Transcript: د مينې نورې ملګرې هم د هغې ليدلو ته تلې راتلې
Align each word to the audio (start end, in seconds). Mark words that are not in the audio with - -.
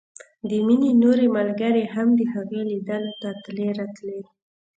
د 0.49 0.51
مينې 0.65 0.91
نورې 1.03 1.27
ملګرې 1.37 1.83
هم 1.93 2.07
د 2.19 2.21
هغې 2.33 2.61
ليدلو 2.71 3.11
ته 3.21 3.29
تلې 3.43 3.69
راتلې 3.79 4.19